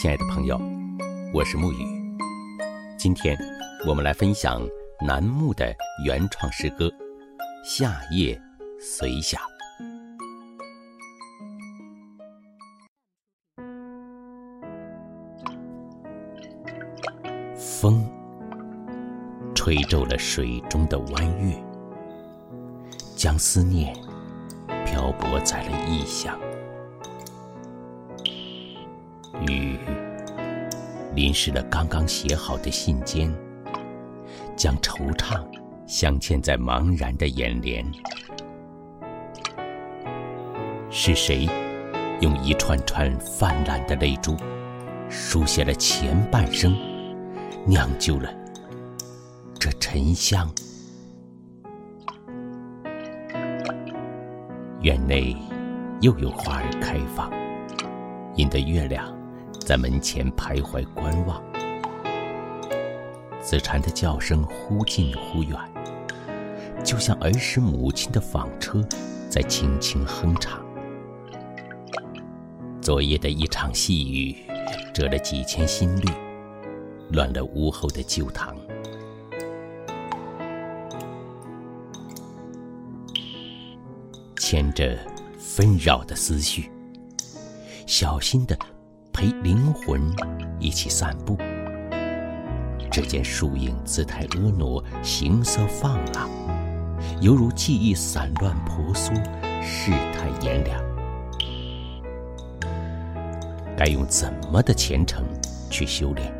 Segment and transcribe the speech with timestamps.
[0.00, 0.58] 亲爱的朋友，
[1.30, 1.84] 我是沐雨。
[2.96, 3.36] 今天
[3.86, 4.66] 我们来分享
[5.06, 5.76] 楠木的
[6.06, 6.86] 原创诗歌
[7.62, 8.40] 《夏夜
[8.80, 9.38] 随想》。
[17.58, 18.02] 风
[19.54, 21.54] 吹皱了水中的弯月，
[23.14, 23.94] 将思念
[24.86, 26.40] 漂泊在了异乡。
[29.46, 29.78] 雨
[31.14, 33.32] 淋湿了刚刚写好的信笺，
[34.56, 35.42] 将惆怅
[35.86, 37.84] 镶嵌在茫然的眼帘。
[40.90, 41.48] 是谁
[42.20, 44.36] 用一串串泛滥的泪珠，
[45.08, 46.76] 书写了前半生，
[47.64, 48.32] 酿就了
[49.58, 50.48] 这沉香？
[54.82, 55.36] 院内
[56.00, 57.30] 又有花儿开放，
[58.36, 59.19] 引得月亮。
[59.70, 61.40] 在门前徘徊观望，
[63.40, 65.56] 子蝉的叫声忽近忽远，
[66.82, 68.84] 就像儿时母亲的纺车
[69.28, 70.60] 在轻轻哼唱。
[72.82, 74.34] 昨夜的一场细雨，
[74.92, 76.08] 折了几千新绿，
[77.12, 78.56] 乱了屋后的旧堂。
[84.36, 84.98] 牵着
[85.38, 86.68] 纷扰的思绪，
[87.86, 88.58] 小心的。
[89.20, 90.00] 陪灵魂
[90.58, 91.36] 一起散步，
[92.90, 96.30] 只见树影姿态婀娜，形色放浪，
[97.20, 99.14] 犹如记忆散乱婆娑，
[99.62, 100.82] 世态炎凉。
[103.76, 105.22] 该用怎么的虔诚
[105.68, 106.32] 去修炼，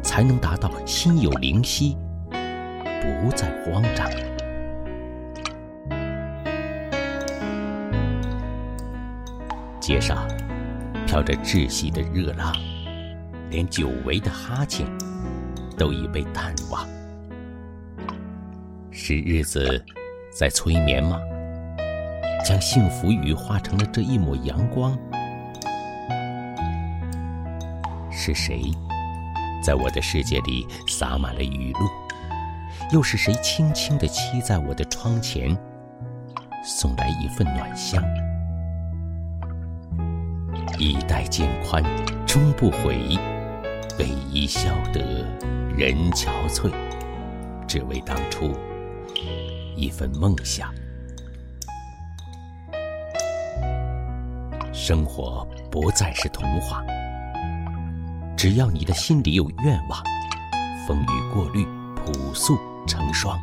[0.00, 1.96] 才能达到心有灵犀，
[2.30, 4.08] 不再慌张？
[9.80, 10.24] 街上。
[11.16, 12.54] 飘着窒息的热浪，
[13.48, 14.86] 连久违的哈欠
[15.78, 16.86] 都已被淡忘。
[18.90, 19.82] 是日子
[20.30, 21.18] 在催眠吗？
[22.44, 24.94] 将幸福雨化成了这一抹阳光。
[28.10, 28.70] 是谁
[29.64, 31.88] 在我的世界里洒满了雨露？
[32.92, 35.56] 又是谁轻轻地栖在我的窗前，
[36.62, 38.04] 送来一份暖香？
[40.78, 41.82] 衣带渐宽
[42.26, 43.18] 终不悔，
[43.98, 45.00] 为伊消得
[45.76, 46.70] 人憔悴，
[47.66, 48.52] 只为当初
[49.74, 50.72] 一份梦想。
[54.72, 56.84] 生活不再是童话，
[58.36, 60.02] 只要你的心里有愿望，
[60.86, 61.66] 风雨过滤，
[61.96, 63.38] 朴素成双。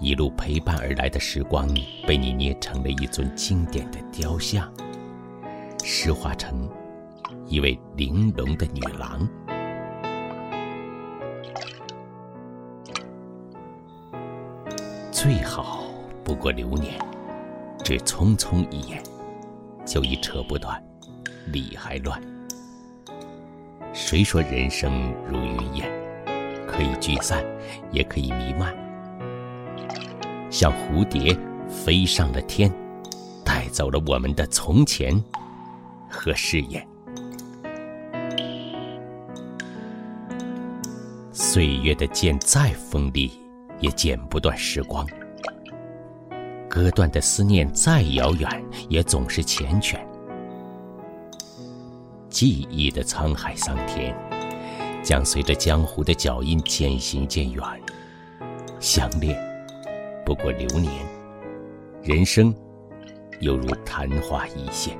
[0.00, 1.68] 一路陪伴而来的时光，
[2.06, 4.68] 被你捏成了一尊经典的雕像。
[5.84, 6.68] 石化成
[7.46, 9.28] 一位玲珑的女郎，
[15.10, 15.82] 最好
[16.22, 16.94] 不过流年，
[17.84, 19.02] 只匆匆一眼，
[19.84, 20.80] 就已扯不断，
[21.48, 22.20] 理还乱。
[23.92, 25.90] 谁说人生如云烟，
[26.66, 27.44] 可以聚散，
[27.90, 28.72] 也可以弥漫，
[30.48, 31.36] 像蝴蝶
[31.68, 32.72] 飞上了天，
[33.44, 35.22] 带走了我们的从前。
[36.12, 36.86] 和誓言，
[41.32, 43.32] 岁月的剑再锋利，
[43.80, 45.06] 也剪不断时光；
[46.68, 48.48] 割断的思念再遥远，
[48.90, 49.98] 也总是缱绻。
[52.28, 54.14] 记忆的沧海桑田，
[55.02, 57.64] 将随着江湖的脚印渐行渐远。
[58.78, 59.36] 相恋
[60.26, 60.92] 不过流年，
[62.02, 62.54] 人生
[63.40, 64.96] 犹如昙花一现。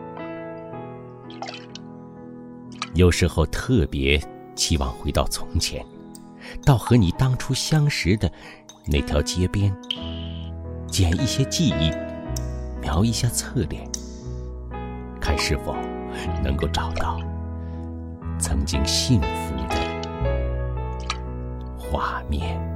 [2.95, 4.23] 有时候特别
[4.55, 5.85] 期望回到从前，
[6.65, 8.31] 到和你当初相识的
[8.87, 9.75] 那条街边，
[10.87, 11.91] 捡一些记忆，
[12.81, 13.89] 描一下侧脸，
[15.21, 15.75] 看是否
[16.44, 17.19] 能够找到
[18.39, 19.77] 曾经幸福的
[21.79, 22.72] 画面。